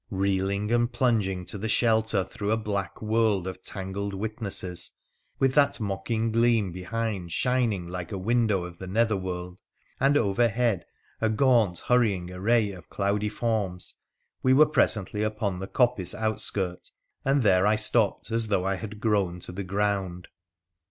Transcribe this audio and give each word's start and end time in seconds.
Eeeling 0.11 0.73
and 0.73 0.91
plunging 0.91 1.45
to 1.45 1.59
the 1.59 1.69
shelter 1.69 2.23
through 2.23 2.51
a 2.51 2.57
black 2.57 3.03
world 3.03 3.45
of 3.45 3.61
tangled 3.61 4.15
witnesses, 4.15 4.93
with 5.37 5.53
that 5.53 5.79
mocking 5.79 6.31
gleam 6.31 6.71
behind 6.71 7.31
shining 7.31 7.87
like 7.87 8.11
a 8.11 8.17
window 8.17 8.63
of 8.63 8.79
the 8.79 8.87
nether 8.87 9.15
world, 9.15 9.61
and 9.99 10.17
overhead 10.17 10.85
a 11.21 11.29
gaunt, 11.29 11.81
hurrying 11.87 12.31
array 12.31 12.71
of 12.71 12.89
cloudy 12.89 13.29
forms, 13.29 13.97
we 14.41 14.53
were 14.53 14.65
presently 14.65 15.21
upon 15.21 15.59
the 15.59 15.67
coppice 15.67 16.15
outskirt, 16.15 16.89
and 17.23 17.43
there 17.43 17.67
I 17.67 17.75
stopped 17.75 18.31
as 18.31 18.47
though 18.47 18.65
I 18.65 18.77
had 18.77 19.01
grown 19.01 19.39
to 19.41 19.51
the 19.51 19.63
ground. 19.63 20.29